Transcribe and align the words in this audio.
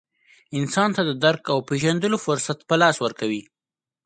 انسان 0.59 0.89
ته 0.95 1.01
د 1.05 1.11
درک 1.23 1.43
او 1.53 1.57
پېژندلو 1.69 2.17
فرصت 2.25 2.59
په 2.69 2.75
لاس 2.81 2.95
ورکوي. 3.05 3.41